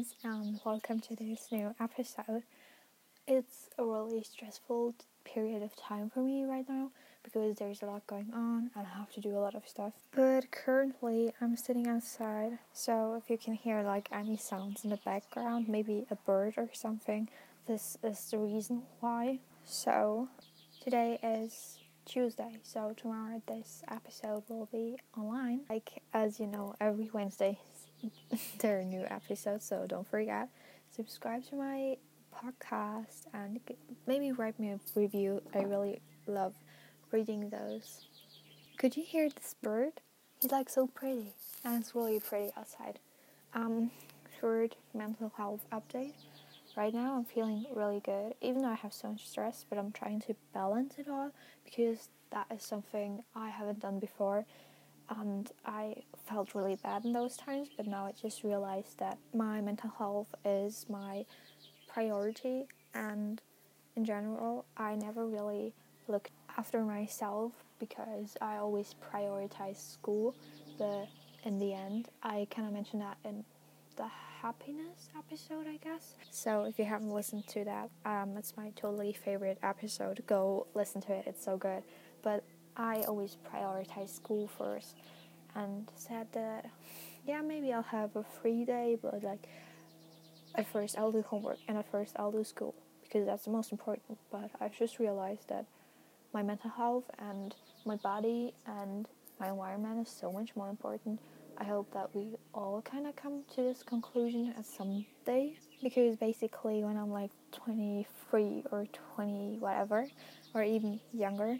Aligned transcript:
friends, 0.00 0.14
and 0.22 0.60
welcome 0.64 1.00
to 1.00 1.14
this 1.14 1.48
new 1.50 1.74
episode. 1.78 2.42
It's 3.26 3.68
a 3.78 3.84
really 3.84 4.22
stressful 4.22 4.94
period 5.24 5.62
of 5.62 5.76
time 5.76 6.10
for 6.10 6.20
me 6.20 6.44
right 6.44 6.64
now 6.68 6.90
because 7.22 7.56
there's 7.56 7.82
a 7.82 7.86
lot 7.86 8.06
going 8.06 8.30
on 8.32 8.70
and 8.74 8.86
I 8.86 8.98
have 8.98 9.12
to 9.12 9.20
do 9.20 9.36
a 9.36 9.40
lot 9.40 9.54
of 9.54 9.68
stuff. 9.68 9.92
But 10.14 10.50
currently, 10.52 11.32
I'm 11.40 11.56
sitting 11.56 11.86
outside, 11.86 12.58
so 12.72 13.14
if 13.14 13.28
you 13.28 13.36
can 13.36 13.54
hear 13.54 13.82
like 13.82 14.08
any 14.12 14.36
sounds 14.36 14.84
in 14.84 14.90
the 14.90 14.98
background, 15.04 15.68
maybe 15.68 16.06
a 16.10 16.16
bird 16.16 16.54
or 16.56 16.68
something, 16.72 17.28
this 17.66 17.98
is 18.02 18.30
the 18.30 18.38
reason 18.38 18.82
why. 19.00 19.40
So, 19.64 20.28
today 20.82 21.18
is 21.22 21.78
Tuesday, 22.06 22.58
so 22.62 22.94
tomorrow 22.96 23.42
this 23.46 23.82
episode 23.90 24.44
will 24.48 24.68
be 24.72 24.96
online. 25.16 25.60
Like, 25.68 26.02
as 26.14 26.40
you 26.40 26.46
know, 26.46 26.74
every 26.80 27.10
Wednesday 27.12 27.58
there 28.58 28.80
are 28.80 28.84
new 28.84 29.04
episodes, 29.08 29.64
so 29.64 29.86
don't 29.86 30.06
forget. 30.08 30.48
Subscribe 30.94 31.44
to 31.48 31.56
my 31.56 31.96
podcast 32.34 33.26
and 33.32 33.60
maybe 34.06 34.32
write 34.32 34.58
me 34.58 34.70
a 34.70 34.80
review. 34.94 35.42
I 35.54 35.60
really 35.60 36.00
love 36.26 36.54
reading 37.12 37.50
those. 37.50 38.06
Could 38.78 38.96
you 38.96 39.02
hear 39.02 39.28
this 39.28 39.54
bird? 39.62 39.92
He's 40.40 40.50
like 40.50 40.68
so 40.68 40.86
pretty, 40.86 41.34
and 41.64 41.80
it's 41.80 41.94
really 41.94 42.18
pretty 42.20 42.50
outside. 42.56 42.98
Um, 43.52 43.90
third 44.40 44.76
mental 44.94 45.32
health 45.36 45.66
update. 45.72 46.14
Right 46.76 46.94
now, 46.94 47.16
I'm 47.16 47.24
feeling 47.24 47.66
really 47.74 48.00
good, 48.00 48.34
even 48.40 48.62
though 48.62 48.68
I 48.68 48.74
have 48.74 48.92
so 48.92 49.08
much 49.08 49.28
stress, 49.28 49.66
but 49.68 49.76
I'm 49.78 49.92
trying 49.92 50.20
to 50.22 50.36
balance 50.54 50.94
it 50.98 51.08
all 51.08 51.32
because 51.64 52.08
that 52.30 52.46
is 52.54 52.62
something 52.62 53.22
I 53.34 53.50
haven't 53.50 53.80
done 53.80 53.98
before. 53.98 54.46
And 55.18 55.50
I 55.66 55.96
felt 56.28 56.54
really 56.54 56.76
bad 56.76 57.04
in 57.04 57.12
those 57.12 57.36
times, 57.36 57.68
but 57.76 57.86
now 57.86 58.06
I 58.06 58.12
just 58.12 58.44
realized 58.44 58.98
that 58.98 59.18
my 59.34 59.60
mental 59.60 59.90
health 59.98 60.32
is 60.44 60.86
my 60.88 61.24
priority, 61.88 62.66
and 62.94 63.42
in 63.96 64.04
general, 64.04 64.64
I 64.76 64.94
never 64.94 65.26
really 65.26 65.74
looked 66.06 66.30
after 66.56 66.84
myself 66.84 67.52
because 67.80 68.36
I 68.40 68.56
always 68.56 68.94
prioritize 69.12 69.76
school, 69.76 70.34
but 70.78 71.08
in 71.44 71.58
the 71.58 71.74
end, 71.74 72.08
I 72.22 72.46
kind 72.50 72.68
of 72.68 72.74
mentioned 72.74 73.02
that 73.02 73.16
in 73.24 73.44
the 73.96 74.06
happiness 74.40 75.08
episode, 75.18 75.66
I 75.66 75.76
guess. 75.82 76.14
So 76.30 76.64
if 76.64 76.78
you 76.78 76.84
haven't 76.84 77.10
listened 77.10 77.46
to 77.48 77.64
that, 77.64 77.90
um, 78.04 78.36
it's 78.36 78.56
my 78.56 78.70
totally 78.76 79.12
favorite 79.12 79.58
episode. 79.62 80.22
Go 80.26 80.66
listen 80.74 81.00
to 81.02 81.12
it; 81.12 81.24
it's 81.26 81.44
so 81.44 81.56
good. 81.56 81.82
But 82.22 82.44
I 82.80 83.02
always 83.06 83.36
prioritize 83.52 84.08
school 84.08 84.48
first, 84.58 84.96
and 85.54 85.86
said 85.94 86.28
that, 86.32 86.64
yeah, 87.26 87.42
maybe 87.42 87.72
I'll 87.72 87.82
have 87.82 88.16
a 88.16 88.24
free 88.40 88.64
day, 88.64 88.96
but 89.00 89.22
like 89.22 89.48
at 90.54 90.66
first 90.66 90.96
I'll 90.98 91.12
do 91.12 91.22
homework 91.22 91.58
and 91.68 91.76
at 91.76 91.90
first 91.90 92.16
I'll 92.16 92.32
do 92.32 92.42
school 92.42 92.74
because 93.02 93.26
that's 93.26 93.44
the 93.44 93.50
most 93.50 93.70
important. 93.70 94.18
But 94.32 94.50
I've 94.60 94.76
just 94.76 94.98
realized 94.98 95.48
that 95.48 95.66
my 96.32 96.42
mental 96.42 96.70
health 96.70 97.04
and 97.18 97.54
my 97.84 97.96
body 97.96 98.54
and 98.66 99.06
my 99.38 99.50
environment 99.50 100.06
is 100.06 100.12
so 100.12 100.32
much 100.32 100.56
more 100.56 100.70
important 100.70 101.20
I 101.60 101.64
hope 101.64 101.92
that 101.92 102.14
we 102.14 102.36
all 102.54 102.80
kind 102.80 103.06
of 103.06 103.14
come 103.16 103.42
to 103.54 103.62
this 103.62 103.82
conclusion 103.82 104.54
at 104.56 104.64
some 104.64 105.04
day 105.26 105.58
because 105.82 106.16
basically 106.16 106.82
when 106.82 106.96
I'm 106.96 107.10
like 107.10 107.30
23 107.52 108.64
or 108.70 108.86
20 109.14 109.58
whatever 109.58 110.06
or 110.54 110.62
even 110.62 111.00
younger 111.12 111.58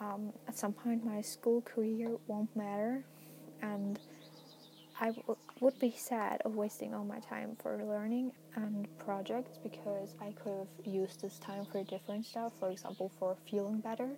um, 0.00 0.32
at 0.48 0.56
some 0.58 0.72
point 0.72 1.04
my 1.04 1.20
school 1.20 1.62
career 1.62 2.16
won't 2.26 2.54
matter 2.56 3.04
and 3.62 3.98
I 5.00 5.06
w- 5.10 5.36
would 5.60 5.78
be 5.80 5.90
sad 5.96 6.40
of 6.44 6.54
wasting 6.54 6.94
all 6.94 7.04
my 7.04 7.18
time 7.18 7.56
for 7.60 7.82
learning 7.84 8.32
and 8.54 8.86
projects 8.98 9.58
because 9.62 10.14
I 10.20 10.32
could 10.32 10.58
have 10.58 10.86
used 10.86 11.20
this 11.22 11.38
time 11.38 11.64
for 11.64 11.82
different 11.84 12.26
stuff 12.26 12.52
for 12.58 12.70
example 12.70 13.10
for 13.18 13.36
feeling 13.50 13.80
better. 13.80 14.10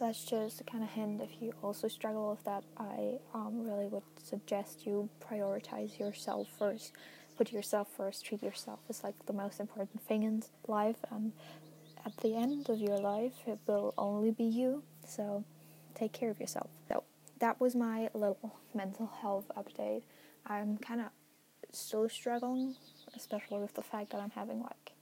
That's 0.00 0.24
just 0.24 0.60
a 0.60 0.64
kind 0.64 0.82
of 0.82 0.90
hint 0.90 1.22
if 1.22 1.40
you 1.40 1.52
also 1.62 1.88
struggle 1.88 2.30
with 2.30 2.44
that 2.44 2.64
i 2.76 3.14
um, 3.32 3.62
really 3.66 3.86
would 3.86 4.02
suggest 4.22 4.84
you 4.84 5.08
prioritize 5.30 5.98
yourself 5.98 6.48
first. 6.58 6.92
Put 7.38 7.52
yourself 7.52 7.88
first 7.96 8.24
treat 8.24 8.42
yourself 8.42 8.80
as 8.88 9.04
like 9.04 9.14
the 9.26 9.32
most 9.32 9.60
important 9.60 10.02
thing 10.02 10.22
in 10.22 10.42
life 10.66 10.98
and 11.10 11.32
at 12.06 12.16
the 12.18 12.34
end 12.34 12.70
of 12.70 12.78
your 12.78 12.98
life 12.98 13.34
it 13.46 13.58
will 13.66 13.92
only 13.98 14.30
be 14.30 14.44
you 14.44 14.82
so 15.06 15.44
take 15.94 16.12
care 16.12 16.30
of 16.30 16.40
yourself 16.40 16.70
so 16.88 17.02
that 17.38 17.60
was 17.60 17.74
my 17.74 18.08
little 18.14 18.56
mental 18.74 19.10
health 19.20 19.50
update 19.56 20.02
i'm 20.46 20.78
kind 20.78 21.00
of 21.00 21.08
still 21.72 22.08
struggling 22.08 22.74
especially 23.14 23.58
with 23.58 23.74
the 23.74 23.82
fact 23.82 24.10
that 24.10 24.20
i'm 24.20 24.30
having 24.30 24.62
like 24.62 24.92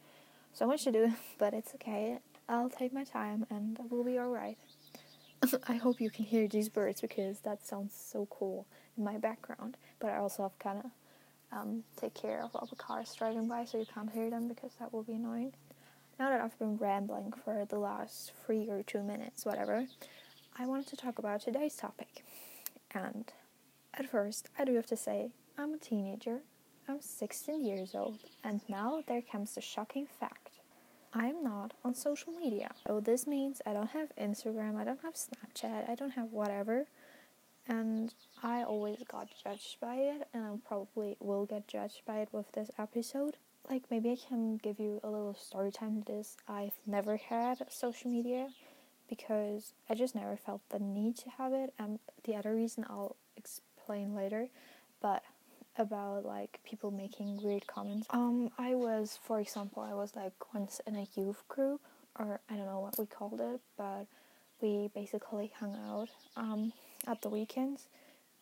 so 0.52 0.66
much 0.66 0.84
to 0.84 0.90
do 0.90 1.12
but 1.38 1.54
it's 1.54 1.74
okay 1.74 2.18
I'll 2.48 2.68
take 2.68 2.92
my 2.92 3.04
time 3.04 3.46
and 3.50 3.78
we'll 3.88 4.04
be 4.04 4.18
alright. 4.18 4.58
I 5.68 5.76
hope 5.76 6.00
you 6.00 6.10
can 6.10 6.24
hear 6.24 6.46
these 6.46 6.68
birds 6.68 7.00
because 7.00 7.40
that 7.40 7.66
sounds 7.66 7.94
so 7.94 8.26
cool 8.30 8.66
in 8.96 9.04
my 9.04 9.16
background. 9.16 9.76
But 9.98 10.10
I 10.10 10.18
also 10.18 10.42
have 10.42 10.58
kind 10.58 10.80
of 10.84 10.90
um, 11.52 11.84
take 11.96 12.14
care 12.14 12.42
of 12.42 12.50
all 12.54 12.66
the 12.66 12.76
cars 12.76 13.14
driving 13.16 13.48
by 13.48 13.64
so 13.64 13.78
you 13.78 13.86
can't 13.86 14.10
hear 14.10 14.28
them 14.28 14.48
because 14.48 14.72
that 14.78 14.92
will 14.92 15.02
be 15.02 15.14
annoying. 15.14 15.54
Now 16.18 16.30
that 16.30 16.40
I've 16.40 16.58
been 16.58 16.76
rambling 16.76 17.32
for 17.44 17.64
the 17.68 17.78
last 17.78 18.32
three 18.46 18.68
or 18.70 18.82
two 18.82 19.02
minutes, 19.02 19.44
whatever, 19.44 19.86
I 20.56 20.66
wanted 20.66 20.86
to 20.88 20.96
talk 20.96 21.18
about 21.18 21.40
today's 21.40 21.74
topic. 21.74 22.24
And 22.92 23.32
at 23.94 24.08
first, 24.08 24.48
I 24.56 24.64
do 24.64 24.74
have 24.76 24.86
to 24.86 24.96
say, 24.96 25.30
I'm 25.58 25.74
a 25.74 25.78
teenager, 25.78 26.40
I'm 26.88 27.00
16 27.00 27.64
years 27.64 27.94
old, 27.94 28.18
and 28.44 28.60
now 28.68 29.02
there 29.08 29.22
comes 29.22 29.54
the 29.54 29.60
shocking 29.60 30.06
fact 30.06 30.60
I'm 31.12 31.44
not 31.44 31.74
on 31.84 31.94
social 31.94 32.32
media. 32.32 32.70
So 32.86 32.98
this 32.98 33.26
means 33.26 33.62
I 33.64 33.72
don't 33.72 33.90
have 33.90 34.08
Instagram, 34.16 34.76
I 34.76 34.84
don't 34.84 35.00
have 35.02 35.14
Snapchat, 35.14 35.88
I 35.88 35.94
don't 35.94 36.10
have 36.10 36.32
whatever. 36.32 36.86
And 37.68 38.12
I 38.42 38.62
always 38.64 38.98
got 39.10 39.28
judged 39.42 39.78
by 39.80 39.94
it, 39.94 40.28
and 40.34 40.44
I 40.44 40.68
probably 40.68 41.16
will 41.20 41.46
get 41.46 41.66
judged 41.68 42.02
by 42.04 42.18
it 42.18 42.28
with 42.32 42.50
this 42.52 42.70
episode. 42.78 43.36
Like, 43.68 43.84
maybe 43.90 44.10
I 44.10 44.16
can 44.28 44.58
give 44.58 44.78
you 44.78 45.00
a 45.02 45.10
little 45.10 45.34
story 45.34 45.72
time 45.72 46.02
to 46.02 46.12
this. 46.12 46.36
I've 46.48 46.74
never 46.86 47.16
had 47.16 47.64
social 47.70 48.10
media 48.10 48.48
because 49.08 49.72
I 49.88 49.94
just 49.94 50.14
never 50.14 50.36
felt 50.36 50.60
the 50.70 50.78
need 50.78 51.16
to 51.18 51.30
have 51.30 51.52
it. 51.52 51.72
And 51.78 51.98
the 52.24 52.36
other 52.36 52.54
reason 52.54 52.84
I'll 52.88 53.16
explain 53.36 54.14
later. 54.14 54.48
But 55.00 55.22
about 55.76 56.24
like 56.24 56.60
people 56.64 56.90
making 56.90 57.42
weird 57.42 57.66
comments. 57.66 58.06
Um, 58.10 58.50
I 58.58 58.74
was, 58.74 59.18
for 59.22 59.40
example, 59.40 59.82
I 59.82 59.94
was 59.94 60.14
like 60.14 60.32
once 60.54 60.80
in 60.86 60.96
a 60.96 61.06
youth 61.16 61.42
group, 61.48 61.80
or 62.18 62.40
I 62.48 62.54
don't 62.56 62.66
know 62.66 62.80
what 62.80 62.98
we 62.98 63.06
called 63.06 63.40
it, 63.40 63.60
but 63.76 64.06
we 64.60 64.90
basically 64.94 65.52
hung 65.58 65.76
out 65.88 66.08
um, 66.36 66.72
at 67.06 67.22
the 67.22 67.28
weekends, 67.28 67.88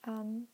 and 0.04 0.46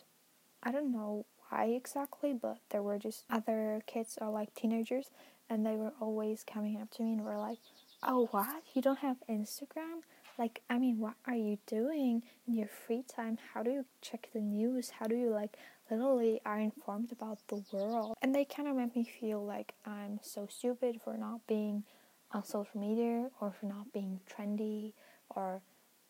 I 0.62 0.70
don't 0.70 0.92
know 0.92 1.26
why 1.48 1.66
exactly, 1.66 2.32
but 2.32 2.58
there 2.70 2.82
were 2.82 2.98
just 2.98 3.24
other 3.30 3.82
kids 3.86 4.18
or 4.20 4.30
like 4.30 4.54
teenagers, 4.54 5.10
and 5.48 5.64
they 5.64 5.76
were 5.76 5.92
always 6.00 6.44
coming 6.44 6.80
up 6.80 6.90
to 6.92 7.02
me 7.02 7.12
and 7.12 7.24
were 7.24 7.38
like, 7.38 7.58
"Oh, 8.02 8.28
what? 8.30 8.62
You 8.74 8.82
don't 8.82 8.98
have 9.00 9.16
Instagram?" 9.28 10.02
Like, 10.38 10.62
I 10.70 10.78
mean, 10.78 10.98
what 10.98 11.14
are 11.26 11.34
you 11.34 11.58
doing 11.66 12.22
in 12.46 12.54
your 12.54 12.68
free 12.68 13.02
time? 13.02 13.38
How 13.52 13.62
do 13.62 13.70
you 13.70 13.84
check 14.00 14.28
the 14.32 14.40
news? 14.40 14.90
How 14.90 15.06
do 15.06 15.16
you 15.16 15.30
like 15.30 15.56
literally 15.90 16.40
are 16.44 16.58
informed 16.58 17.12
about 17.12 17.38
the 17.48 17.62
world. 17.72 18.16
And 18.22 18.34
they 18.34 18.44
kind 18.44 18.68
of 18.68 18.76
make 18.76 18.94
me 18.94 19.04
feel 19.04 19.44
like 19.44 19.74
I'm 19.86 20.20
so 20.22 20.46
stupid 20.48 21.00
for 21.02 21.16
not 21.16 21.46
being 21.46 21.84
on 22.32 22.44
social 22.44 22.78
media 22.80 23.30
or 23.40 23.52
for 23.52 23.66
not 23.66 23.92
being 23.92 24.20
trendy 24.30 24.92
or 25.30 25.62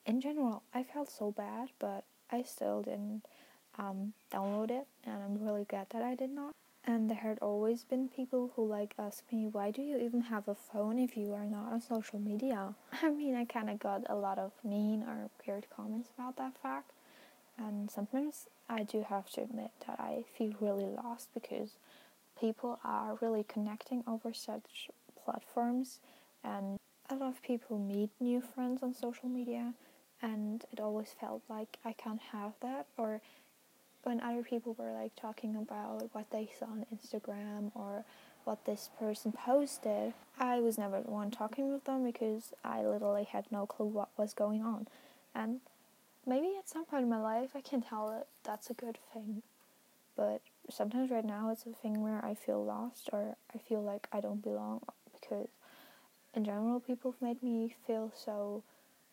in 0.06 0.20
general. 0.20 0.62
I 0.74 0.82
felt 0.82 1.10
so 1.10 1.30
bad, 1.30 1.68
but 1.78 2.04
I 2.30 2.42
still 2.42 2.82
didn't 2.82 3.22
um, 3.78 4.12
download 4.32 4.70
it, 4.70 4.86
and 5.04 5.22
I'm 5.22 5.44
really 5.44 5.64
glad 5.64 5.86
that 5.90 6.02
I 6.02 6.14
did 6.14 6.30
not. 6.30 6.54
And 6.84 7.10
there 7.10 7.18
had 7.18 7.38
always 7.40 7.84
been 7.84 8.08
people 8.08 8.52
who 8.56 8.66
like 8.66 8.94
ask 8.98 9.22
me, 9.30 9.46
why 9.50 9.70
do 9.70 9.82
you 9.82 9.98
even 9.98 10.22
have 10.22 10.48
a 10.48 10.54
phone 10.54 10.98
if 10.98 11.16
you 11.16 11.34
are 11.34 11.44
not 11.44 11.72
on 11.72 11.80
social 11.80 12.18
media? 12.18 12.74
I 13.02 13.10
mean, 13.10 13.34
I 13.34 13.44
kind 13.44 13.68
of 13.68 13.78
got 13.78 14.02
a 14.08 14.14
lot 14.14 14.38
of 14.38 14.52
mean 14.64 15.02
or 15.02 15.30
weird 15.46 15.66
comments 15.74 16.10
about 16.16 16.36
that 16.36 16.56
fact, 16.62 16.92
and 17.58 17.90
sometimes 17.90 18.46
I 18.68 18.84
do 18.84 19.04
have 19.08 19.30
to 19.30 19.42
admit 19.42 19.70
that 19.86 19.98
I 20.00 20.24
feel 20.36 20.54
really 20.60 20.86
lost 20.86 21.28
because 21.34 21.76
people 22.38 22.78
are 22.84 23.18
really 23.20 23.44
connecting 23.44 24.04
over 24.06 24.32
such 24.32 24.88
platforms 25.24 26.00
and 26.44 26.78
a 27.10 27.14
lot 27.14 27.30
of 27.30 27.42
people 27.42 27.78
meet 27.78 28.10
new 28.20 28.40
friends 28.40 28.82
on 28.82 28.94
social 28.94 29.28
media 29.28 29.74
and 30.22 30.64
it 30.72 30.80
always 30.80 31.14
felt 31.20 31.42
like 31.48 31.78
I 31.84 31.92
can't 31.92 32.20
have 32.32 32.52
that 32.60 32.86
or 32.96 33.20
when 34.02 34.20
other 34.20 34.42
people 34.42 34.74
were 34.78 34.92
like 34.92 35.14
talking 35.16 35.56
about 35.56 36.08
what 36.12 36.30
they 36.30 36.48
saw 36.58 36.66
on 36.66 36.86
Instagram 36.94 37.70
or 37.74 38.04
what 38.44 38.64
this 38.64 38.90
person 38.98 39.32
posted, 39.32 40.14
I 40.38 40.60
was 40.60 40.78
never 40.78 41.00
the 41.00 41.10
one 41.10 41.30
talking 41.30 41.72
with 41.72 41.84
them 41.84 42.04
because 42.04 42.52
I 42.64 42.82
literally 42.82 43.24
had 43.24 43.44
no 43.50 43.66
clue 43.66 43.86
what 43.86 44.08
was 44.16 44.32
going 44.32 44.62
on. 44.62 44.88
And 45.34 45.60
maybe 46.26 46.54
at 46.58 46.68
some 46.68 46.84
point 46.84 47.04
in 47.04 47.10
my 47.10 47.20
life 47.20 47.50
I 47.54 47.60
can 47.60 47.82
tell 47.82 48.08
that 48.10 48.26
that's 48.44 48.70
a 48.70 48.74
good 48.74 48.98
thing. 49.12 49.42
But 50.16 50.40
sometimes 50.70 51.10
right 51.10 51.24
now 51.24 51.50
it's 51.50 51.66
a 51.66 51.70
thing 51.70 52.02
where 52.02 52.24
I 52.24 52.34
feel 52.34 52.64
lost 52.64 53.10
or 53.12 53.36
I 53.54 53.58
feel 53.58 53.82
like 53.82 54.08
I 54.12 54.20
don't 54.20 54.42
belong 54.42 54.80
because 55.12 55.48
in 56.34 56.44
general 56.44 56.80
people 56.80 57.12
have 57.12 57.22
made 57.22 57.42
me 57.42 57.74
feel 57.86 58.12
so 58.16 58.62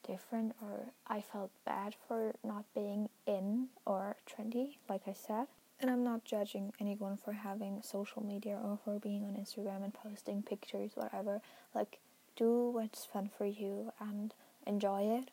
different 0.06 0.56
or 0.62 0.86
I 1.08 1.22
felt 1.22 1.52
bad 1.66 1.96
for 2.08 2.34
not 2.44 2.66
being 2.74 3.10
in 3.26 3.68
or 3.86 4.16
trendy, 4.30 4.78
like 4.90 5.02
I 5.08 5.14
said. 5.14 5.48
And 5.80 5.90
I'm 5.90 6.04
not 6.04 6.24
judging 6.24 6.72
anyone 6.80 7.18
for 7.18 7.34
having 7.34 7.82
social 7.84 8.24
media 8.24 8.58
or 8.64 8.80
for 8.84 8.98
being 9.00 9.26
on 9.26 9.34
Instagram 9.34 9.84
and 9.84 9.94
posting 9.94 10.42
pictures, 10.42 10.92
whatever. 10.96 11.42
Like, 11.74 12.00
do 12.38 12.70
what's 12.70 13.06
fun 13.06 13.30
for 13.38 13.46
you 13.46 13.92
and 14.00 14.34
enjoy 14.66 15.04
it. 15.20 15.32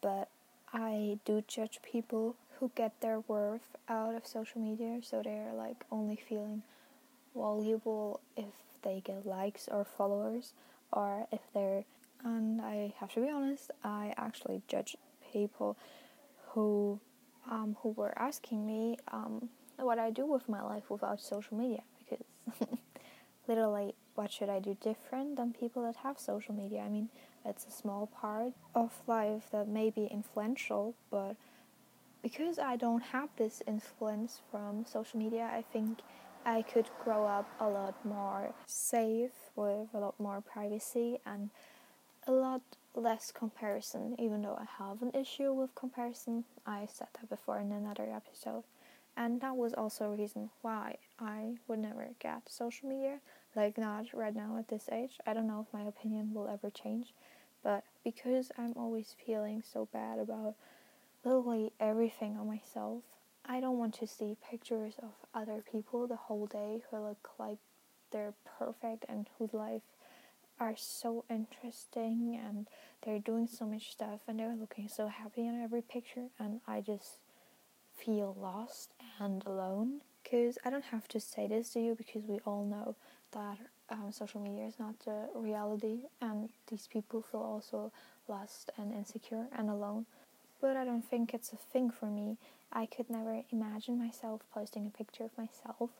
But 0.00 0.28
I 0.72 1.18
do 1.24 1.42
judge 1.46 1.80
people 1.82 2.36
who 2.58 2.70
get 2.74 3.00
their 3.00 3.20
worth 3.20 3.76
out 3.88 4.14
of 4.14 4.26
social 4.26 4.60
media, 4.60 5.00
so 5.02 5.22
they're 5.22 5.52
like 5.52 5.84
only 5.90 6.16
feeling 6.16 6.62
valuable 7.34 8.20
if 8.36 8.54
they 8.82 9.02
get 9.04 9.26
likes 9.26 9.68
or 9.68 9.84
followers, 9.84 10.52
or 10.92 11.26
if 11.32 11.40
they're. 11.52 11.84
And 12.24 12.60
I 12.60 12.92
have 12.98 13.12
to 13.14 13.20
be 13.20 13.30
honest, 13.30 13.70
I 13.82 14.14
actually 14.16 14.62
judge 14.68 14.96
people 15.32 15.76
who 16.48 17.00
um, 17.50 17.76
who 17.82 17.90
were 17.90 18.16
asking 18.18 18.66
me 18.66 18.98
um, 19.12 19.48
what 19.78 19.98
I 19.98 20.10
do 20.10 20.26
with 20.26 20.48
my 20.48 20.62
life 20.62 20.90
without 20.90 21.20
social 21.20 21.56
media 21.56 21.82
because 21.98 22.24
literally 23.48 23.94
what 24.14 24.30
should 24.30 24.50
I 24.50 24.58
do 24.58 24.76
different 24.80 25.36
than 25.36 25.52
people 25.52 25.82
that 25.84 25.96
have 25.96 26.18
social 26.18 26.54
media? 26.54 26.80
I 26.80 26.88
mean, 26.88 27.08
it's 27.44 27.66
a 27.66 27.70
small 27.70 28.06
part 28.06 28.52
of 28.74 28.92
life 29.06 29.44
that 29.52 29.68
may 29.68 29.88
be 29.88 30.06
influential, 30.06 30.94
but 31.10 31.36
because 32.22 32.58
I 32.58 32.76
don't 32.76 33.00
have 33.00 33.30
this 33.36 33.62
influence 33.66 34.42
from 34.50 34.84
social 34.84 35.18
media, 35.18 35.50
I 35.50 35.62
think 35.72 36.00
I 36.44 36.62
could 36.62 36.90
grow 37.02 37.26
up 37.26 37.48
a 37.60 37.68
lot 37.68 37.94
more 38.04 38.52
safe 38.66 39.50
with 39.56 39.88
a 39.94 39.98
lot 39.98 40.18
more 40.18 40.40
privacy 40.40 41.18
and 41.24 41.50
a 42.30 42.32
lot 42.32 42.62
less 42.94 43.32
comparison, 43.32 44.14
even 44.16 44.42
though 44.42 44.56
I 44.56 44.64
have 44.78 45.02
an 45.02 45.10
issue 45.20 45.52
with 45.52 45.74
comparison. 45.74 46.44
I 46.64 46.86
said 46.86 47.08
that 47.14 47.28
before 47.28 47.58
in 47.58 47.72
another 47.72 48.08
episode. 48.08 48.62
And 49.16 49.40
that 49.40 49.56
was 49.56 49.74
also 49.74 50.04
a 50.12 50.16
reason 50.16 50.50
why 50.62 50.98
I 51.18 51.56
would 51.66 51.80
never 51.80 52.10
get 52.20 52.48
social 52.48 52.88
media, 52.88 53.18
like 53.56 53.76
not 53.76 54.14
right 54.14 54.34
now 54.34 54.56
at 54.58 54.68
this 54.68 54.88
age. 54.92 55.18
I 55.26 55.34
don't 55.34 55.48
know 55.48 55.66
if 55.66 55.74
my 55.76 55.84
opinion 55.88 56.32
will 56.32 56.46
ever 56.46 56.70
change, 56.70 57.14
but 57.64 57.82
because 58.04 58.52
I'm 58.56 58.74
always 58.76 59.16
feeling 59.26 59.64
so 59.64 59.88
bad 59.92 60.20
about 60.20 60.54
literally 61.24 61.72
everything 61.80 62.36
on 62.36 62.46
myself, 62.46 63.02
I 63.44 63.58
don't 63.58 63.78
want 63.78 63.94
to 63.94 64.06
see 64.06 64.36
pictures 64.48 64.94
of 65.02 65.10
other 65.34 65.64
people 65.68 66.06
the 66.06 66.14
whole 66.14 66.46
day 66.46 66.84
who 66.90 66.98
look 66.98 67.30
like 67.40 67.58
they're 68.12 68.34
perfect 68.56 69.04
and 69.08 69.26
whose 69.36 69.52
life 69.52 69.82
are 70.60 70.74
so 70.76 71.24
interesting 71.30 72.40
and 72.46 72.68
they're 73.02 73.18
doing 73.18 73.46
so 73.46 73.64
much 73.64 73.90
stuff 73.90 74.20
and 74.28 74.38
they're 74.38 74.54
looking 74.54 74.88
so 74.88 75.08
happy 75.08 75.46
in 75.46 75.62
every 75.62 75.82
picture 75.82 76.26
and 76.38 76.60
I 76.68 76.80
just 76.82 77.18
feel 77.96 78.36
lost 78.40 78.90
and 79.18 79.44
alone 79.46 80.02
because 80.22 80.58
I 80.64 80.70
don't 80.70 80.84
have 80.84 81.08
to 81.08 81.20
say 81.20 81.48
this 81.48 81.72
to 81.72 81.80
you 81.80 81.94
because 81.94 82.22
we 82.26 82.40
all 82.44 82.64
know 82.64 82.94
that 83.32 83.58
um, 83.88 84.12
social 84.12 84.40
media 84.40 84.66
is 84.66 84.78
not 84.78 84.94
the 85.04 85.28
reality 85.34 86.00
and 86.20 86.50
these 86.68 86.86
people 86.86 87.22
feel 87.22 87.40
also 87.40 87.90
lost 88.28 88.70
and 88.78 88.92
insecure 88.92 89.46
and 89.56 89.70
alone 89.70 90.06
but 90.60 90.76
I 90.76 90.84
don't 90.84 91.02
think 91.02 91.32
it's 91.32 91.52
a 91.52 91.56
thing 91.56 91.90
for 91.90 92.06
me. 92.06 92.36
I 92.72 92.86
could 92.86 93.08
never 93.10 93.42
imagine 93.50 93.98
myself 93.98 94.42
posting 94.52 94.86
a 94.86 94.90
picture 94.90 95.24
of 95.24 95.36
myself 95.36 95.90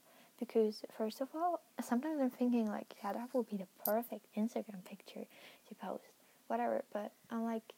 because 0.40 0.82
first 0.96 1.20
of 1.20 1.28
all, 1.34 1.60
sometimes 1.80 2.20
I'm 2.20 2.30
thinking 2.30 2.66
like, 2.66 2.96
yeah, 3.04 3.12
that 3.12 3.28
would 3.32 3.48
be 3.48 3.58
the 3.58 3.68
perfect 3.84 4.26
Instagram 4.36 4.84
picture 4.84 5.26
to 5.68 5.74
post, 5.76 6.04
whatever. 6.48 6.82
But 6.92 7.12
I'm 7.30 7.44
like, 7.44 7.74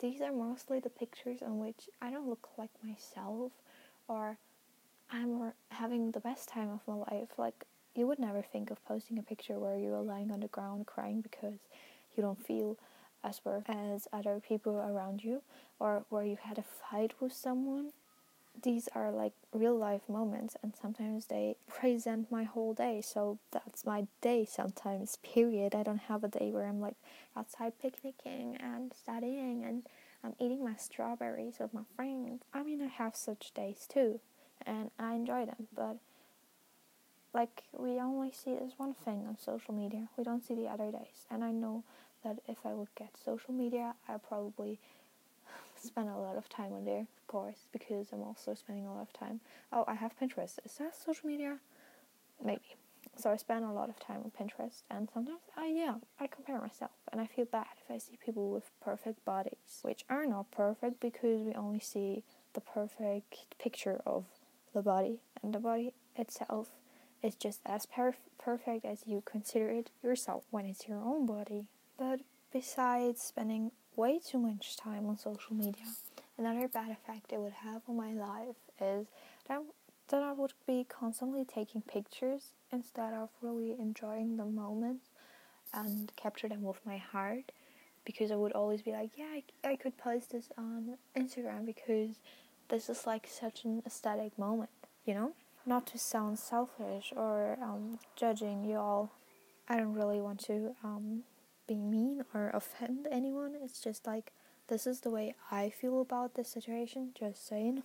these 0.00 0.20
are 0.22 0.32
mostly 0.32 0.80
the 0.80 0.90
pictures 0.90 1.42
on 1.42 1.58
which 1.58 1.88
I 2.00 2.10
don't 2.10 2.28
look 2.28 2.48
like 2.58 2.70
myself 2.82 3.52
or 4.08 4.38
I'm 5.10 5.52
having 5.70 6.10
the 6.10 6.20
best 6.20 6.48
time 6.48 6.70
of 6.70 6.80
my 6.86 6.94
life. 6.94 7.28
Like, 7.36 7.64
you 7.94 8.06
would 8.06 8.18
never 8.18 8.42
think 8.42 8.70
of 8.70 8.84
posting 8.84 9.18
a 9.18 9.22
picture 9.22 9.58
where 9.58 9.76
you 9.76 9.92
are 9.92 10.02
lying 10.02 10.30
on 10.30 10.40
the 10.40 10.48
ground 10.48 10.86
crying 10.86 11.20
because 11.20 11.58
you 12.16 12.22
don't 12.22 12.44
feel 12.44 12.78
as 13.22 13.40
worth 13.44 13.68
as 13.68 14.08
other 14.12 14.40
people 14.40 14.76
around 14.76 15.22
you 15.22 15.42
or 15.78 16.04
where 16.08 16.24
you 16.24 16.38
had 16.40 16.58
a 16.58 16.62
fight 16.62 17.12
with 17.20 17.32
someone. 17.32 17.90
These 18.62 18.88
are 18.94 19.10
like 19.10 19.32
real 19.52 19.76
life 19.76 20.02
moments, 20.08 20.56
and 20.62 20.74
sometimes 20.80 21.26
they 21.26 21.56
present 21.68 22.30
my 22.30 22.44
whole 22.44 22.74
day. 22.74 23.00
So 23.00 23.38
that's 23.50 23.86
my 23.86 24.06
day 24.20 24.44
sometimes, 24.44 25.16
period. 25.22 25.74
I 25.74 25.82
don't 25.82 25.98
have 25.98 26.24
a 26.24 26.28
day 26.28 26.50
where 26.50 26.66
I'm 26.66 26.80
like 26.80 26.96
outside 27.36 27.72
picnicking 27.80 28.56
and 28.60 28.92
studying 28.92 29.64
and 29.64 29.84
I'm 30.22 30.34
eating 30.38 30.62
my 30.62 30.76
strawberries 30.76 31.54
with 31.58 31.72
my 31.72 31.84
friends. 31.96 32.42
I 32.52 32.62
mean, 32.62 32.82
I 32.82 32.88
have 32.88 33.16
such 33.16 33.52
days 33.54 33.86
too, 33.88 34.20
and 34.66 34.90
I 34.98 35.14
enjoy 35.14 35.46
them, 35.46 35.68
but 35.74 35.96
like 37.32 37.62
we 37.78 37.98
only 38.00 38.32
see 38.32 38.54
this 38.54 38.72
one 38.76 38.94
thing 38.94 39.24
on 39.26 39.38
social 39.38 39.72
media. 39.72 40.08
We 40.16 40.24
don't 40.24 40.44
see 40.44 40.54
the 40.54 40.68
other 40.68 40.90
days, 40.90 41.26
and 41.30 41.42
I 41.42 41.52
know 41.52 41.84
that 42.24 42.40
if 42.46 42.58
I 42.66 42.74
would 42.74 42.94
get 42.94 43.16
social 43.24 43.54
media, 43.54 43.94
I 44.08 44.18
probably 44.18 44.78
spend 45.82 46.08
a 46.08 46.16
lot 46.16 46.36
of 46.36 46.48
time 46.48 46.72
on 46.72 46.84
there, 46.84 47.00
of 47.00 47.26
course, 47.26 47.66
because 47.72 48.08
I'm 48.12 48.22
also 48.22 48.54
spending 48.54 48.86
a 48.86 48.92
lot 48.92 49.02
of 49.02 49.12
time. 49.12 49.40
Oh, 49.72 49.84
I 49.86 49.94
have 49.94 50.18
Pinterest. 50.18 50.58
Is 50.64 50.74
that 50.78 50.96
social 50.96 51.28
media? 51.28 51.58
Maybe. 52.42 52.76
So 53.16 53.30
I 53.30 53.36
spend 53.36 53.64
a 53.64 53.72
lot 53.72 53.88
of 53.88 53.98
time 53.98 54.20
on 54.24 54.30
Pinterest, 54.30 54.82
and 54.90 55.08
sometimes 55.12 55.40
I 55.56 55.66
yeah 55.68 55.94
I 56.18 56.26
compare 56.26 56.60
myself, 56.60 56.92
and 57.10 57.20
I 57.20 57.26
feel 57.26 57.44
bad 57.44 57.66
if 57.84 57.90
I 57.90 57.98
see 57.98 58.18
people 58.24 58.50
with 58.50 58.70
perfect 58.80 59.24
bodies, 59.24 59.80
which 59.82 60.04
are 60.08 60.26
not 60.26 60.50
perfect 60.50 61.00
because 61.00 61.42
we 61.42 61.52
only 61.54 61.80
see 61.80 62.24
the 62.52 62.60
perfect 62.60 63.58
picture 63.58 64.00
of 64.06 64.24
the 64.74 64.82
body, 64.82 65.20
and 65.42 65.52
the 65.52 65.58
body 65.58 65.94
itself 66.16 66.70
is 67.22 67.34
just 67.34 67.60
as 67.66 67.86
perf- 67.86 68.28
perfect 68.38 68.84
as 68.84 69.02
you 69.06 69.22
consider 69.24 69.68
it 69.70 69.90
yourself 70.02 70.44
when 70.50 70.64
it's 70.64 70.88
your 70.88 71.00
own 71.00 71.26
body. 71.26 71.66
But 71.98 72.20
besides 72.52 73.20
spending 73.22 73.72
way 74.00 74.18
too 74.18 74.38
much 74.38 74.78
time 74.78 75.06
on 75.06 75.18
social 75.18 75.54
media, 75.54 75.84
another 76.38 76.66
bad 76.66 76.90
effect 76.90 77.34
it 77.34 77.38
would 77.38 77.52
have 77.52 77.82
on 77.86 77.94
my 77.98 78.12
life 78.12 78.56
is 78.80 79.06
that, 79.46 79.60
that 80.08 80.22
I 80.22 80.32
would 80.32 80.54
be 80.66 80.86
constantly 80.88 81.44
taking 81.44 81.82
pictures 81.82 82.52
instead 82.72 83.12
of 83.12 83.28
really 83.42 83.72
enjoying 83.78 84.38
the 84.38 84.46
moments 84.46 85.04
and 85.74 86.10
capture 86.16 86.48
them 86.48 86.62
with 86.62 86.80
my 86.86 86.96
heart 86.96 87.52
because 88.06 88.30
I 88.30 88.36
would 88.36 88.52
always 88.52 88.80
be 88.80 88.92
like, 88.92 89.10
yeah, 89.16 89.26
I, 89.26 89.42
I 89.68 89.76
could 89.76 89.98
post 89.98 90.32
this 90.32 90.48
on 90.56 90.96
Instagram 91.14 91.66
because 91.66 92.16
this 92.70 92.88
is 92.88 93.06
like 93.06 93.26
such 93.30 93.64
an 93.66 93.82
aesthetic 93.84 94.38
moment, 94.38 94.70
you 95.04 95.12
know? 95.12 95.32
Not 95.66 95.86
to 95.88 95.98
sound 95.98 96.38
selfish 96.38 97.12
or 97.14 97.58
um, 97.62 97.98
judging 98.16 98.64
you 98.64 98.76
all, 98.78 99.12
I 99.68 99.76
don't 99.76 99.92
really 99.92 100.22
want 100.22 100.40
to 100.46 100.74
um, 100.82 101.24
be 101.70 101.80
mean 101.80 102.24
or 102.34 102.50
offend 102.52 103.06
anyone. 103.12 103.54
It's 103.62 103.80
just 103.80 104.06
like 104.06 104.32
this 104.66 104.86
is 104.86 105.00
the 105.00 105.10
way 105.10 105.34
I 105.50 105.70
feel 105.70 106.00
about 106.00 106.34
this 106.34 106.48
situation. 106.48 107.10
Just 107.18 107.46
saying. 107.46 107.82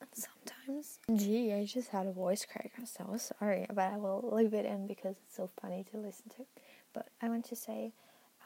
And 0.00 0.10
sometimes, 0.12 0.98
gee, 1.14 1.54
I 1.54 1.64
just 1.64 1.88
had 1.88 2.06
a 2.06 2.12
voice 2.12 2.44
crack. 2.44 2.72
I'm 2.78 2.84
so 2.84 3.16
sorry, 3.16 3.66
but 3.72 3.92
I 3.92 3.96
will 3.96 4.28
leave 4.30 4.52
it 4.52 4.66
in 4.66 4.86
because 4.86 5.16
it's 5.22 5.36
so 5.36 5.48
funny 5.60 5.84
to 5.90 5.96
listen 5.96 6.28
to. 6.36 6.44
But 6.92 7.08
I 7.22 7.30
want 7.30 7.46
to 7.46 7.56
say, 7.56 7.92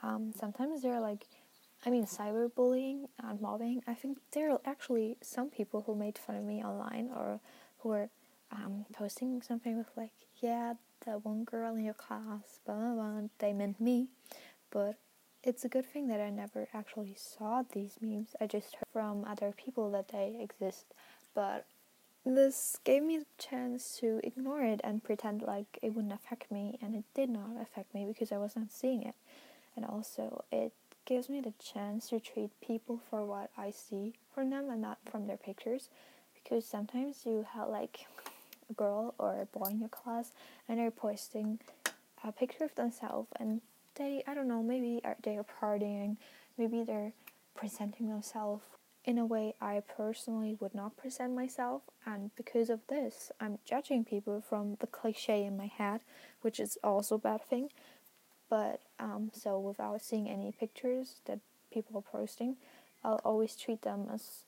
um, 0.02 0.32
sometimes 0.38 0.82
there 0.82 0.94
are 0.94 1.00
like, 1.00 1.26
I 1.84 1.90
mean, 1.90 2.04
cyberbullying 2.04 3.08
and 3.22 3.40
mobbing. 3.40 3.82
I 3.88 3.94
think 3.94 4.18
there 4.32 4.52
are 4.52 4.60
actually 4.64 5.16
some 5.22 5.50
people 5.50 5.82
who 5.86 5.96
made 5.96 6.18
fun 6.18 6.36
of 6.36 6.44
me 6.44 6.62
online 6.62 7.10
or 7.14 7.40
who 7.78 7.88
were 7.88 8.10
um, 8.52 8.86
posting 8.92 9.42
something 9.42 9.76
with 9.76 9.90
like, 9.96 10.12
yeah, 10.40 10.74
that 11.06 11.24
one 11.24 11.44
girl 11.44 11.74
in 11.74 11.84
your 11.84 11.94
class, 11.94 12.60
blah 12.64 12.76
blah 12.76 12.94
blah. 12.94 13.20
They 13.38 13.52
meant 13.52 13.80
me, 13.80 14.08
but 14.70 14.96
it's 15.42 15.64
a 15.64 15.68
good 15.68 15.86
thing 15.86 16.08
that 16.08 16.20
I 16.20 16.30
never 16.30 16.68
actually 16.74 17.14
saw 17.16 17.62
these 17.62 17.96
memes. 18.00 18.36
I 18.40 18.46
just 18.46 18.74
heard 18.74 18.88
from 18.92 19.24
other 19.24 19.52
people 19.56 19.90
that 19.92 20.08
they 20.08 20.36
exist, 20.40 20.86
but 21.34 21.66
this 22.24 22.78
gave 22.84 23.02
me 23.02 23.18
the 23.18 23.24
chance 23.38 23.96
to 24.00 24.20
ignore 24.22 24.62
it 24.62 24.80
and 24.84 25.02
pretend 25.02 25.40
like 25.42 25.78
it 25.80 25.94
wouldn't 25.94 26.12
affect 26.12 26.50
me, 26.50 26.78
and 26.82 26.94
it 26.94 27.04
did 27.14 27.30
not 27.30 27.60
affect 27.60 27.94
me 27.94 28.04
because 28.04 28.30
I 28.32 28.38
was 28.38 28.54
not 28.54 28.70
seeing 28.70 29.02
it. 29.02 29.14
And 29.74 29.84
also, 29.84 30.44
it 30.52 30.72
gives 31.06 31.28
me 31.30 31.40
the 31.40 31.54
chance 31.58 32.10
to 32.10 32.20
treat 32.20 32.50
people 32.60 33.00
for 33.08 33.24
what 33.24 33.50
I 33.56 33.70
see 33.70 34.14
from 34.34 34.50
them 34.50 34.68
and 34.68 34.82
not 34.82 34.98
from 35.10 35.26
their 35.26 35.38
pictures, 35.38 35.88
because 36.34 36.66
sometimes 36.66 37.22
you 37.24 37.46
have 37.54 37.68
like 37.68 38.06
a 38.68 38.74
girl 38.74 39.14
or 39.18 39.40
a 39.40 39.46
boy 39.46 39.70
in 39.70 39.80
your 39.80 39.88
class 39.88 40.32
and 40.68 40.78
they're 40.78 40.90
posting 40.90 41.58
a 42.22 42.30
picture 42.30 42.64
of 42.64 42.74
themselves 42.74 43.28
and 43.36 43.60
they 43.96 44.22
I 44.26 44.34
don't 44.34 44.48
know 44.48 44.62
maybe 44.62 45.00
they 45.22 45.36
are 45.36 45.46
partying, 45.60 46.16
maybe 46.58 46.82
they're 46.84 47.12
presenting 47.54 48.08
themselves 48.08 48.62
in 49.04 49.18
a 49.18 49.24
way 49.24 49.54
I 49.60 49.82
personally 49.96 50.56
would 50.60 50.74
not 50.74 50.96
present 50.96 51.34
myself, 51.34 51.82
and 52.04 52.30
because 52.36 52.68
of 52.68 52.80
this, 52.88 53.32
I'm 53.40 53.58
judging 53.64 54.04
people 54.04 54.42
from 54.46 54.76
the 54.80 54.86
cliche 54.86 55.44
in 55.44 55.56
my 55.56 55.66
head, 55.66 56.02
which 56.42 56.60
is 56.60 56.78
also 56.84 57.14
a 57.14 57.18
bad 57.18 57.42
thing. 57.42 57.70
But 58.50 58.80
um, 58.98 59.30
so 59.32 59.58
without 59.58 60.02
seeing 60.02 60.28
any 60.28 60.52
pictures 60.52 61.20
that 61.26 61.38
people 61.72 61.96
are 61.98 62.18
posting, 62.18 62.56
I'll 63.02 63.20
always 63.24 63.56
treat 63.56 63.82
them 63.82 64.08
as 64.12 64.40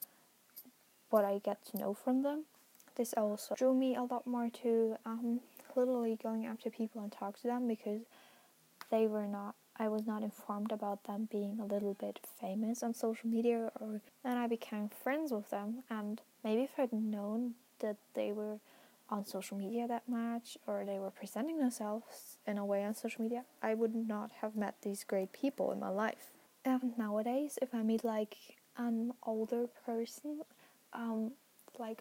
what 1.08 1.24
I 1.24 1.38
get 1.38 1.64
to 1.66 1.78
know 1.78 1.94
from 1.94 2.22
them. 2.22 2.44
This 2.96 3.14
also 3.14 3.54
drew 3.54 3.74
me 3.74 3.94
a 3.94 4.02
lot 4.02 4.26
more 4.26 4.50
to 4.62 4.96
um, 5.06 5.40
literally 5.74 6.18
going 6.22 6.46
up 6.46 6.60
to 6.62 6.70
people 6.70 7.02
and 7.02 7.10
talk 7.10 7.40
to 7.40 7.46
them 7.46 7.68
because 7.68 8.02
they 8.92 9.08
were 9.08 9.26
not 9.26 9.56
I 9.76 9.88
was 9.88 10.06
not 10.06 10.22
informed 10.22 10.70
about 10.70 11.04
them 11.04 11.28
being 11.32 11.58
a 11.58 11.64
little 11.64 11.94
bit 11.94 12.20
famous 12.40 12.82
on 12.82 12.94
social 12.94 13.28
media 13.28 13.72
or 13.80 14.02
and 14.22 14.38
I 14.38 14.46
became 14.46 14.88
friends 14.88 15.32
with 15.32 15.48
them 15.50 15.82
and 15.90 16.20
maybe 16.44 16.62
if 16.62 16.78
I'd 16.78 16.92
known 16.92 17.54
that 17.80 17.96
they 18.14 18.30
were 18.30 18.58
on 19.08 19.26
social 19.26 19.56
media 19.56 19.88
that 19.88 20.08
much 20.08 20.56
or 20.66 20.84
they 20.84 20.98
were 20.98 21.10
presenting 21.10 21.58
themselves 21.58 22.38
in 22.46 22.56
a 22.58 22.64
way 22.64 22.84
on 22.84 22.94
social 22.94 23.22
media, 23.22 23.44
I 23.62 23.74
would 23.74 23.94
not 23.94 24.30
have 24.40 24.54
met 24.54 24.76
these 24.82 25.04
great 25.04 25.32
people 25.32 25.72
in 25.72 25.80
my 25.80 25.90
life. 25.90 26.32
And 26.64 26.96
nowadays 26.96 27.58
if 27.60 27.74
I 27.74 27.82
meet 27.82 28.04
like 28.04 28.36
an 28.76 29.12
older 29.24 29.66
person, 29.84 30.42
um, 30.92 31.32
like 31.78 32.00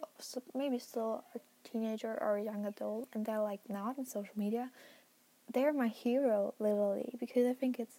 maybe 0.54 0.78
still 0.78 1.24
a 1.36 1.40
teenager 1.68 2.18
or 2.22 2.38
a 2.38 2.44
young 2.44 2.66
adult 2.66 3.08
and 3.14 3.26
they're 3.26 3.42
like 3.42 3.62
not 3.70 3.98
on 3.98 4.06
social 4.06 4.36
media, 4.36 4.70
they're 5.54 5.74
my 5.74 5.88
hero 5.88 6.54
literally 6.60 7.16
because 7.20 7.48
I 7.48 7.54
think 7.54 7.80
it's 7.80 7.98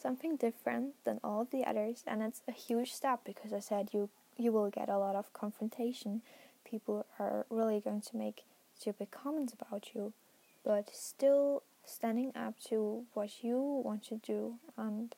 something 0.00 0.36
different 0.36 0.94
than 1.04 1.20
all 1.24 1.44
the 1.50 1.64
others 1.64 2.04
and 2.06 2.22
it's 2.22 2.42
a 2.48 2.52
huge 2.52 2.92
step 2.92 3.20
because 3.24 3.52
I 3.52 3.60
said 3.60 3.90
you 3.92 4.08
you 4.36 4.52
will 4.52 4.70
get 4.70 4.88
a 4.88 4.98
lot 4.98 5.16
of 5.16 5.32
confrontation. 5.32 6.22
People 6.64 7.04
are 7.18 7.44
really 7.50 7.80
going 7.80 8.00
to 8.02 8.16
make 8.16 8.44
stupid 8.78 9.10
comments 9.10 9.52
about 9.52 9.94
you, 9.94 10.12
but 10.64 10.88
still 10.94 11.64
standing 11.84 12.30
up 12.36 12.54
to 12.68 13.04
what 13.14 13.42
you 13.42 13.82
want 13.84 14.04
to 14.04 14.16
do 14.16 14.54
and 14.76 15.14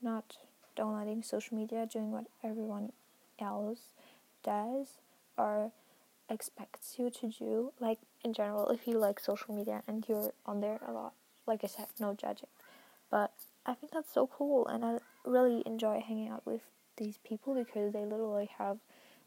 not 0.00 0.38
downloading 0.74 1.22
social 1.22 1.56
media, 1.56 1.86
doing 1.86 2.10
what 2.10 2.24
everyone 2.42 2.92
else 3.38 3.92
does 4.42 4.98
or 5.36 5.72
expects 6.28 6.96
you 6.98 7.10
to 7.10 7.28
do. 7.28 7.72
Like 7.80 7.98
in 8.24 8.32
general, 8.32 8.68
if 8.70 8.86
you 8.86 8.98
like 8.98 9.20
social 9.20 9.54
media 9.54 9.82
and 9.86 10.04
you're 10.08 10.32
on 10.46 10.60
there 10.60 10.80
a 10.86 10.92
lot, 10.92 11.14
like 11.46 11.64
I 11.64 11.66
said, 11.68 11.86
no 12.00 12.14
judging. 12.14 12.48
But 13.10 13.32
I 13.66 13.74
think 13.74 13.92
that's 13.92 14.12
so 14.12 14.26
cool, 14.26 14.66
and 14.66 14.84
I 14.84 14.98
really 15.24 15.62
enjoy 15.66 16.00
hanging 16.00 16.28
out 16.28 16.44
with 16.44 16.62
these 16.96 17.18
people 17.24 17.54
because 17.54 17.92
they 17.92 18.04
literally 18.04 18.50
have 18.58 18.78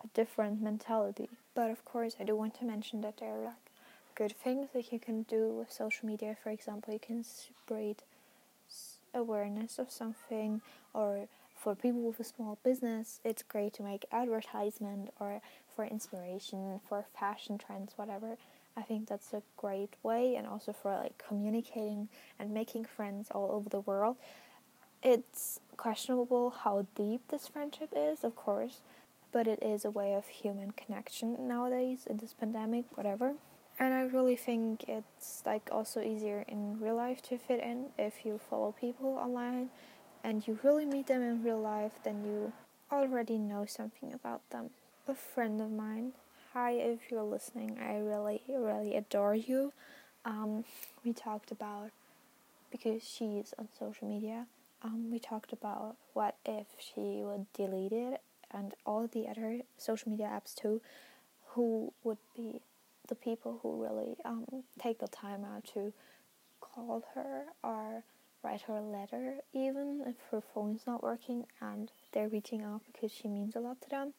a 0.04 0.08
different 0.14 0.62
mentality. 0.62 1.30
But 1.56 1.72
of 1.72 1.84
course, 1.86 2.16
I 2.20 2.24
do 2.24 2.36
want 2.36 2.54
to 2.56 2.66
mention 2.66 3.02
that 3.02 3.18
there 3.18 3.30
are 3.30 3.44
like 3.44 3.72
good 4.16 4.36
things 4.36 4.70
that 4.74 4.92
you 4.92 5.00
can 5.00 5.24
do 5.24 5.50
with 5.50 5.72
social 5.72 6.08
media. 6.08 6.36
For 6.42 6.50
example, 6.50 6.94
you 6.94 7.00
can 7.00 7.24
spread 7.24 8.04
awareness 9.14 9.80
of 9.80 9.90
something, 9.90 10.62
or 10.94 11.28
for 11.58 11.76
people 11.76 12.02
with 12.02 12.20
a 12.20 12.24
small 12.24 12.60
business, 12.64 13.20
it's 13.24 13.44
great 13.44 13.74
to 13.74 13.84
make 13.84 14.06
advertisement 14.12 15.10
or 15.20 15.42
for 15.76 15.86
inspiration, 15.86 16.80
for 16.88 17.06
fashion 17.18 17.58
trends, 17.58 17.94
whatever. 17.96 18.38
I 18.76 18.84
think 18.84 19.08
that's 19.08 19.34
a 19.34 19.42
great 19.58 19.96
way, 20.04 20.36
and 20.36 20.46
also 20.46 20.72
for 20.72 20.94
like 20.94 21.18
communicating 21.18 22.10
and 22.38 22.54
making 22.54 22.86
friends 22.86 23.30
all 23.32 23.52
over 23.52 23.70
the 23.70 23.80
world. 23.80 24.18
It's 25.02 25.60
questionable 25.78 26.52
how 26.52 26.86
deep 26.96 27.22
this 27.30 27.48
friendship 27.48 27.90
is, 27.96 28.24
of 28.24 28.36
course, 28.36 28.82
but 29.32 29.48
it 29.48 29.62
is 29.62 29.84
a 29.84 29.92
way 29.92 30.14
of 30.14 30.28
human 30.28 30.72
connection 30.72 31.48
nowadays 31.48 32.06
in 32.08 32.18
this 32.18 32.34
pandemic, 32.34 32.86
whatever. 32.96 33.34
And 33.80 33.94
I 33.94 34.02
really 34.02 34.36
think 34.36 34.86
it's 34.88 35.44
like 35.46 35.70
also 35.72 36.02
easier 36.02 36.44
in 36.48 36.80
real 36.80 36.96
life 36.96 37.22
to 37.24 37.38
fit 37.38 37.62
in 37.62 37.88
if 37.98 38.26
you 38.26 38.40
follow 38.50 38.74
people 38.80 39.10
online 39.10 39.70
and 40.28 40.46
you 40.46 40.60
really 40.62 40.86
meet 40.86 41.08
them 41.08 41.22
in 41.22 41.42
real 41.42 41.62
life, 41.62 41.94
then 42.04 42.22
you 42.26 42.52
already 42.92 43.38
know 43.38 43.66
something 43.66 44.12
about 44.14 44.42
them. 44.50 44.72
A 45.08 45.16
friend 45.16 45.62
of 45.62 45.72
mine 45.72 46.12
hi 46.52 46.72
if 46.72 47.00
you're 47.10 47.24
listening. 47.24 47.78
I 47.82 48.00
really, 48.00 48.42
really 48.50 48.96
adore 48.96 49.36
you. 49.36 49.72
Um, 50.26 50.66
we 51.06 51.14
talked 51.14 51.50
about 51.50 51.92
because 52.72 53.02
she's 53.04 53.54
on 53.58 53.70
social 53.80 54.06
media. 54.06 54.48
Um, 54.84 55.12
we 55.12 55.18
talked 55.18 55.54
about 55.54 55.96
what 56.14 56.36
if 56.46 56.68
she 56.78 57.22
would 57.24 57.46
delete 57.54 57.94
it 57.94 58.22
and 58.52 58.74
all 58.86 59.08
the 59.08 59.30
other 59.30 59.62
social 59.78 60.12
media 60.12 60.28
apps 60.28 60.54
too. 60.54 60.82
Who 61.52 61.94
would 62.04 62.18
be 62.36 62.60
the 63.08 63.16
people 63.16 63.60
who 63.64 63.82
really 63.82 64.18
um, 64.26 64.64
take 64.78 65.00
the 65.00 65.08
time 65.08 65.46
out 65.46 65.64
to 65.74 65.94
call 66.60 67.06
her 67.16 67.46
or 67.64 68.04
write 68.48 68.62
her 68.62 68.78
a 68.78 68.82
letter, 68.82 69.36
even 69.54 70.02
if 70.06 70.16
her 70.32 70.42
phone's 70.54 70.88
not 70.88 71.04
working 71.04 71.46
and 71.60 71.92
they're 72.14 72.30
reaching 72.30 72.64
out 72.64 72.82
because 72.90 73.12
she 73.12 73.28
means 73.28 73.56
a 73.56 73.60
lot 73.60 73.82
to 73.82 73.90
them. 73.90 74.14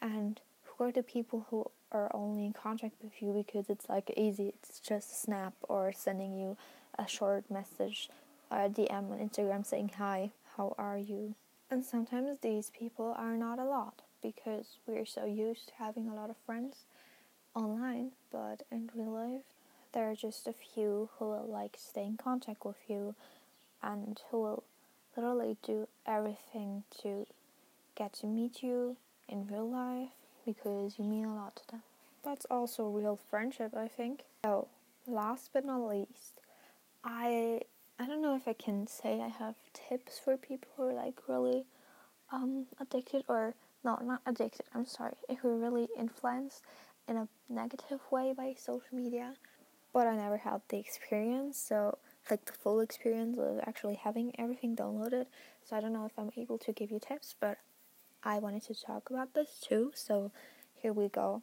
And 0.00 0.40
who 0.64 0.84
are 0.84 0.92
the 0.92 1.02
people 1.02 1.46
who 1.50 1.70
are 1.90 2.10
only 2.14 2.46
in 2.46 2.54
contact 2.54 2.94
with 3.02 3.20
you 3.20 3.32
because 3.32 3.68
it's 3.68 3.90
like 3.90 4.10
easy, 4.16 4.54
it's 4.54 4.80
just 4.80 5.12
a 5.12 5.14
snap 5.14 5.52
or 5.68 5.92
sending 5.92 6.32
you 6.32 6.56
a 6.98 7.06
short 7.06 7.50
message, 7.50 8.08
a 8.50 8.70
DM 8.70 9.12
on 9.12 9.18
Instagram 9.18 9.66
saying 9.66 9.92
hi, 9.98 10.30
how 10.56 10.74
are 10.78 10.98
you? 10.98 11.34
And 11.70 11.84
sometimes 11.84 12.38
these 12.40 12.70
people 12.70 13.14
are 13.18 13.36
not 13.36 13.58
a 13.58 13.64
lot 13.64 14.00
because 14.22 14.78
we're 14.86 15.04
so 15.04 15.26
used 15.26 15.68
to 15.68 15.74
having 15.78 16.08
a 16.08 16.14
lot 16.14 16.30
of 16.30 16.36
friends 16.46 16.86
online, 17.54 18.12
but 18.30 18.62
in 18.70 18.88
real 18.94 19.12
life, 19.12 19.42
there 19.92 20.10
are 20.10 20.14
just 20.14 20.46
a 20.46 20.54
few 20.54 21.10
who 21.18 21.26
will 21.26 21.46
like 21.46 21.76
stay 21.78 22.04
in 22.04 22.16
contact 22.16 22.64
with 22.64 22.78
you 22.88 23.14
and 23.82 24.20
who 24.30 24.42
will 24.42 24.64
literally 25.16 25.56
do 25.62 25.88
everything 26.06 26.84
to 27.02 27.26
get 27.94 28.12
to 28.14 28.26
meet 28.26 28.62
you 28.62 28.96
in 29.28 29.46
real 29.46 29.68
life 29.68 30.10
because 30.44 30.98
you 30.98 31.04
mean 31.04 31.24
a 31.24 31.34
lot 31.34 31.56
to 31.56 31.62
them. 31.70 31.82
That's 32.24 32.46
also 32.50 32.88
real 32.88 33.18
friendship, 33.30 33.74
I 33.76 33.88
think. 33.88 34.22
So, 34.44 34.68
last 35.06 35.50
but 35.52 35.64
not 35.64 35.88
least, 35.88 36.40
I 37.04 37.62
I 37.98 38.06
don't 38.06 38.22
know 38.22 38.36
if 38.36 38.48
I 38.48 38.52
can 38.52 38.86
say 38.86 39.20
I 39.20 39.28
have 39.28 39.54
tips 39.72 40.18
for 40.18 40.36
people 40.36 40.68
who 40.76 40.88
are 40.88 40.92
like 40.94 41.28
really 41.28 41.64
um 42.32 42.66
addicted 42.80 43.24
or 43.28 43.54
no, 43.84 43.98
not 44.02 44.22
addicted. 44.26 44.66
I'm 44.74 44.86
sorry, 44.86 45.14
who 45.40 45.48
are 45.48 45.58
really 45.58 45.88
influenced 45.98 46.62
in 47.08 47.16
a 47.16 47.28
negative 47.48 48.00
way 48.10 48.32
by 48.36 48.54
social 48.56 48.86
media. 48.92 49.34
But 49.92 50.06
I 50.06 50.16
never 50.16 50.38
had 50.38 50.62
the 50.68 50.78
experience, 50.78 51.58
so 51.58 51.98
like 52.30 52.44
the 52.44 52.52
full 52.52 52.80
experience 52.80 53.38
of 53.38 53.60
actually 53.66 53.94
having 53.94 54.32
everything 54.38 54.76
downloaded. 54.76 55.26
So 55.64 55.76
I 55.76 55.80
don't 55.80 55.92
know 55.92 56.06
if 56.06 56.12
I'm 56.18 56.30
able 56.36 56.58
to 56.58 56.72
give 56.72 56.90
you 56.90 56.98
tips, 56.98 57.34
but 57.38 57.58
I 58.22 58.38
wanted 58.38 58.62
to 58.64 58.74
talk 58.74 59.10
about 59.10 59.34
this 59.34 59.60
too, 59.60 59.90
so 59.94 60.30
here 60.76 60.92
we 60.92 61.08
go. 61.08 61.42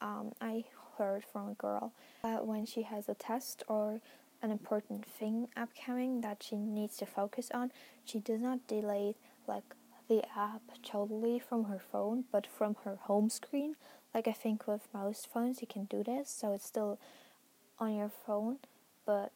Um, 0.00 0.32
I 0.40 0.64
heard 0.96 1.24
from 1.24 1.48
a 1.48 1.54
girl 1.54 1.92
that 2.22 2.46
when 2.46 2.66
she 2.66 2.82
has 2.82 3.08
a 3.08 3.14
test 3.14 3.64
or 3.68 4.00
an 4.42 4.50
important 4.50 5.04
thing 5.04 5.48
upcoming 5.56 6.20
that 6.20 6.42
she 6.42 6.56
needs 6.56 6.96
to 6.98 7.06
focus 7.06 7.50
on, 7.52 7.72
she 8.04 8.20
does 8.20 8.40
not 8.40 8.66
delete 8.66 9.16
like 9.46 9.74
the 10.08 10.22
app 10.36 10.62
totally 10.84 11.38
from 11.38 11.64
her 11.64 11.78
phone, 11.78 12.24
but 12.32 12.46
from 12.46 12.76
her 12.84 12.96
home 13.02 13.28
screen. 13.28 13.76
Like 14.14 14.26
I 14.26 14.32
think 14.32 14.66
with 14.66 14.88
most 14.92 15.28
phones 15.32 15.60
you 15.60 15.66
can 15.66 15.84
do 15.84 16.02
this, 16.02 16.30
so 16.30 16.52
it's 16.52 16.66
still 16.66 16.98
on 17.78 17.94
your 17.94 18.10
phone, 18.26 18.58
but 19.06 19.32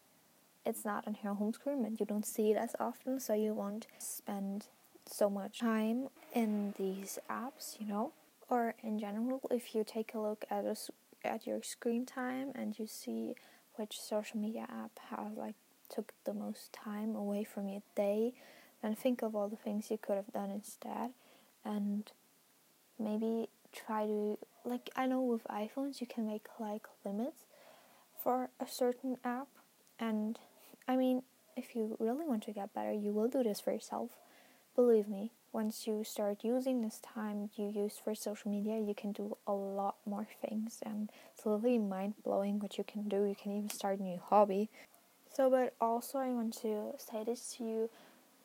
it's 0.67 0.85
not 0.85 1.07
on 1.07 1.17
your 1.23 1.35
home 1.35 1.53
screen 1.53 1.85
and 1.85 1.99
you 2.01 2.07
don't 2.07 2.27
see 2.27 2.51
it 2.51 2.57
as 2.57 2.75
often, 2.81 3.21
so 3.21 3.35
you 3.35 3.55
won't 3.55 3.87
spend 3.99 4.67
so 5.07 5.29
much 5.29 5.61
time 5.61 6.09
in 6.33 6.75
these 6.79 7.19
apps, 7.31 7.79
you 7.79 7.87
know, 7.87 8.13
or 8.49 8.75
in 8.83 8.99
general, 8.99 9.41
if 9.51 9.75
you 9.75 9.85
take 9.85 10.15
a 10.15 10.19
look 10.19 10.45
at 10.51 10.65
a, 10.65 10.77
at 11.25 11.47
your 11.47 11.63
screen 11.63 12.07
time 12.07 12.53
and 12.55 12.79
you 12.79 12.87
see 12.87 13.35
which 13.77 14.01
social 14.01 14.39
media 14.39 14.67
app 14.71 14.99
has 15.11 15.37
like 15.37 15.55
took 15.89 16.13
the 16.25 16.33
most 16.33 16.73
time 16.73 17.15
away 17.15 17.45
from 17.45 17.69
your 17.69 17.83
day, 17.95 18.33
then 18.83 18.95
think 18.95 19.23
of 19.23 19.35
all 19.35 19.49
the 19.49 19.57
things 19.57 19.91
you 19.91 19.99
could 19.99 20.17
have 20.17 20.33
done 20.33 20.51
instead, 20.51 21.11
and 21.65 22.13
maybe 22.99 23.49
try 23.73 24.07
to 24.07 24.39
like 24.65 24.89
I 24.97 25.07
know 25.07 25.21
with 25.21 25.45
iPhones 25.45 26.01
you 26.01 26.07
can 26.07 26.27
make 26.27 26.47
like 26.59 26.87
limits 27.05 27.45
for 28.23 28.49
a 28.61 28.67
certain 28.67 29.19
app, 29.25 29.49
and 29.99 30.39
I 30.87 30.97
mean 30.97 31.23
if 31.57 31.77
you 31.77 31.97
really 32.01 32.27
want 32.27 32.43
to 32.45 32.53
get 32.53 32.75
better, 32.75 32.93
you 32.93 33.13
will 33.13 33.29
do 33.29 33.43
this 33.43 33.61
for 33.61 33.73
yourself 33.73 34.11
Believe 34.75 35.07
me, 35.07 35.31
once 35.53 35.87
you 35.87 36.03
start 36.03 36.43
using 36.43 36.83
this 36.83 36.99
time 36.99 37.49
you 37.55 37.69
use 37.69 37.97
for 38.03 38.13
social 38.13 38.51
media, 38.51 38.77
you 38.81 38.93
can 38.93 39.13
do 39.13 39.37
a 39.47 39.53
lot 39.53 39.95
more 40.05 40.27
things, 40.43 40.81
and 40.85 41.11
it's 41.33 41.47
really 41.47 41.79
mind 41.79 42.15
blowing 42.25 42.59
what 42.59 42.77
you 42.77 42.83
can 42.83 43.09
do. 43.09 43.23
You 43.23 43.37
can 43.41 43.57
even 43.57 43.71
start 43.71 44.01
a 44.01 44.03
new 44.03 44.19
hobby. 44.19 44.69
So, 45.33 45.49
but 45.49 45.75
also, 45.81 46.19
I 46.19 46.31
want 46.31 46.55
to 46.63 46.95
say 46.99 47.23
this 47.23 47.55
to 47.57 47.65
you 47.65 47.91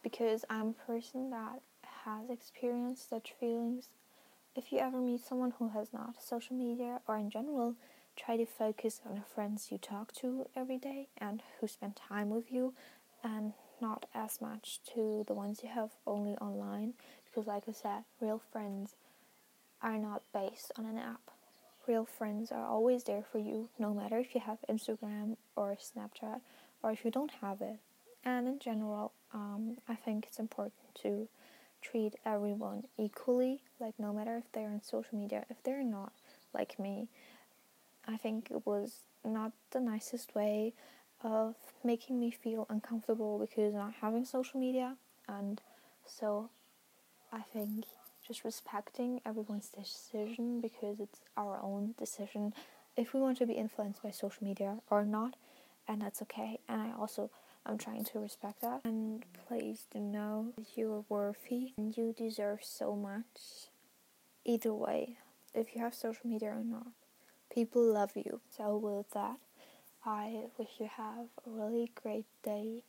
because 0.04 0.46
I'm 0.52 0.68
a 0.68 0.86
person 0.86 1.32
that 1.32 1.62
has 2.06 2.30
experienced 2.30 3.10
such 3.10 3.34
feelings 3.40 3.90
if 4.56 4.72
you 4.72 4.78
ever 4.78 5.00
meet 5.00 5.26
someone 5.26 5.54
who 5.58 5.70
has 5.70 5.92
not 5.92 6.22
social 6.22 6.56
media 6.56 7.02
or 7.08 7.18
in 7.18 7.32
general, 7.32 7.74
try 8.26 8.38
to 8.38 8.46
focus 8.46 9.02
on 9.08 9.16
the 9.16 9.22
friends 9.22 9.70
you 9.72 9.78
talk 9.78 10.12
to 10.14 10.46
every 10.56 10.78
day 10.78 11.08
and 11.18 11.42
who 11.60 11.68
spend 11.68 11.96
time 11.96 12.30
with 12.30 12.52
you 12.52 12.74
and 13.24 13.54
not 13.82 14.06
as 14.14 14.42
much 14.42 14.80
to 14.94 15.24
the 15.28 15.34
ones 15.34 15.62
you 15.64 15.70
have 15.70 15.92
only 16.06 16.34
online 16.38 16.94
because 17.26 17.48
like 17.48 17.64
I 17.68 17.72
said, 17.72 18.04
real 18.20 18.42
friends 18.52 18.96
are 19.82 19.98
not 19.98 20.24
based 20.34 20.72
on 20.78 20.86
an 20.86 20.98
app. 20.98 21.32
Real 21.88 22.06
friends 22.06 22.52
are 22.52 22.66
always 22.66 23.06
there 23.06 23.24
for 23.32 23.40
you 23.40 23.70
no 23.80 23.94
matter 23.94 24.18
if 24.18 24.36
you 24.36 24.42
have 24.42 24.58
Instagram 24.70 25.38
or 25.56 25.78
Snapchat 25.78 26.42
or 26.84 26.92
if 26.92 27.06
you 27.06 27.12
don't 27.12 27.32
have 27.42 27.62
it. 27.62 27.78
And 28.26 28.48
in 28.48 28.60
general, 28.60 29.14
um, 29.34 29.78
I 29.88 29.96
think 29.96 30.26
it's 30.26 30.40
important 30.40 30.74
to 31.04 31.30
treat 31.82 32.16
everyone 32.26 32.84
equally, 32.98 33.62
like 33.80 33.94
no 33.98 34.12
matter 34.12 34.36
if 34.38 34.52
they're 34.52 34.68
on 34.68 34.82
social 34.84 35.18
media, 35.18 35.46
if 35.50 35.64
they're 35.64 35.84
not 35.84 36.12
like 36.54 36.78
me. 36.78 37.08
I 38.10 38.18
think 38.18 38.50
it 38.50 38.66
was 38.66 39.04
not 39.24 39.52
the 39.72 39.80
nicest 39.80 40.34
way 40.34 40.74
of 41.22 41.56
making 41.84 42.20
me 42.20 42.32
feel 42.32 42.66
uncomfortable 42.70 43.38
because 43.38 43.74
not 43.74 43.94
having 44.02 44.26
social 44.26 44.60
media 44.60 44.96
and 45.28 45.62
so 46.06 46.50
I 47.32 47.42
think 47.42 47.86
just 48.26 48.44
respecting 48.44 49.22
everyone's 49.26 49.70
decision 49.70 50.60
because 50.60 51.00
it's 51.00 51.20
our 51.38 51.60
own 51.62 51.94
decision 52.00 52.54
if 52.98 53.14
we 53.14 53.20
want 53.20 53.38
to 53.40 53.46
be 53.46 53.54
influenced 53.54 54.02
by 54.02 54.12
social 54.12 54.44
media 54.44 54.80
or 54.90 55.06
not 55.06 55.36
and 55.88 56.02
that's 56.02 56.22
okay 56.24 56.60
and 56.68 56.82
I 56.82 56.92
also 56.98 57.30
I'm 57.66 57.78
trying 57.78 58.06
to 58.06 58.20
respect 58.20 58.62
that. 58.62 58.82
And 58.86 59.24
please 59.48 59.86
do 59.94 60.00
know 60.00 60.54
that 60.58 60.66
you're 60.76 61.04
worthy 61.10 61.74
and 61.78 61.96
you 61.96 62.16
deserve 62.18 62.62
so 62.64 62.96
much 62.96 63.70
either 64.46 64.74
way 64.74 65.18
if 65.54 65.76
you 65.76 65.82
have 65.82 65.94
social 65.94 66.28
media 66.28 66.50
or 66.50 66.64
not 66.64 66.88
people 67.54 67.84
love 67.84 68.12
you 68.16 68.42
so 68.50 68.78
with 68.78 69.10
that 69.12 69.38
I 70.06 70.46
wish 70.58 70.70
you 70.80 70.90
have 70.96 71.26
a 71.46 71.50
really 71.50 71.92
great 72.02 72.26
day, 72.44 72.84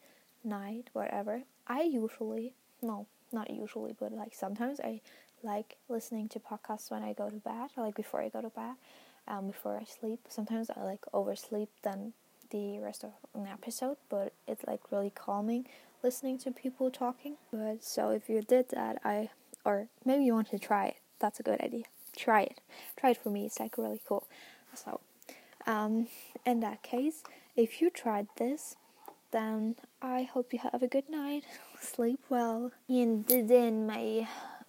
night, 0.45 0.91
whatever. 0.93 1.43
I 1.67 1.83
usually, 1.83 2.55
no, 2.83 3.07
not 3.33 3.51
usually, 3.51 3.95
but 3.99 4.13
like 4.13 4.35
sometimes 4.35 4.81
I 4.81 5.01
like 5.43 5.77
listening 5.89 6.29
to 6.31 6.41
podcasts 6.41 6.91
when 6.91 7.03
I 7.03 7.13
go 7.13 7.29
to 7.29 7.37
bed, 7.37 7.71
like 7.77 7.97
before 7.97 8.21
I 8.21 8.29
go 8.29 8.41
to 8.41 8.51
bed, 8.51 8.75
um, 9.27 9.49
before 9.49 9.77
I 9.77 9.85
sleep. 9.85 10.21
Sometimes 10.29 10.71
I 10.71 10.85
like 10.85 11.05
oversleep 11.13 11.69
than 11.83 12.13
the 12.51 12.79
rest 12.79 13.05
of 13.05 13.11
an 13.35 13.47
episode, 13.47 13.97
but 14.09 14.33
it's 14.47 14.65
like 14.67 14.93
really 14.93 15.11
calming 15.11 15.67
listening 16.03 16.39
to 16.39 16.51
people 16.51 16.91
talking. 16.91 17.37
But 17.53 17.83
so 17.83 18.11
if 18.11 18.29
you 18.29 18.41
did 18.43 18.69
that, 18.71 19.01
I 19.05 19.31
or 19.65 19.89
maybe 20.05 20.25
you 20.25 20.35
want 20.35 20.51
to 20.51 20.59
try 20.59 20.87
it. 20.87 20.97
That's 21.19 21.41
a 21.41 21.43
good 21.43 21.61
idea. 21.61 21.85
Try 22.17 22.43
it. 22.43 22.61
Try 22.97 23.11
it 23.11 23.23
for 23.23 23.31
me. 23.31 23.47
It's 23.47 23.61
like 23.61 23.79
really 23.79 24.01
cool. 24.07 24.27
So 24.75 25.01
um, 25.67 26.09
in 26.45 26.61
that 26.61 26.83
case, 26.83 27.23
if 27.57 27.81
you 27.81 27.91
tried 27.91 28.29
this, 28.37 28.77
then 29.31 29.77
I 30.03 30.23
hope 30.23 30.53
you 30.53 30.59
have 30.61 30.83
a 30.83 30.89
good 30.89 31.09
night. 31.09 31.45
Sleep 31.81 32.21
well. 32.29 32.73
And 32.89 33.27
then, 33.27 33.87
my 33.87 34.27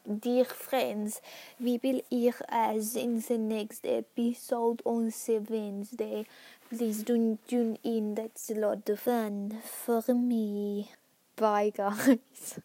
dear 0.08 0.46
friends, 0.46 1.22
we 1.60 1.80
will 1.84 2.02
hear 2.10 2.34
us 2.50 2.96
in 2.96 3.22
the 3.22 3.38
next 3.38 3.86
episode 3.86 4.82
on 4.86 5.12
Wednesday. 5.50 6.26
Please 6.70 7.04
don't 7.04 7.46
tune 7.48 7.78
in, 7.84 8.16
that's 8.16 8.50
a 8.50 8.56
lot 8.56 8.88
of 8.88 9.00
fun 9.00 9.60
for 9.64 10.04
me. 10.14 10.92
Bye, 11.36 11.72
guys. 11.76 12.60